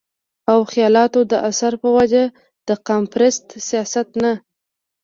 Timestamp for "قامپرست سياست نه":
2.87-4.33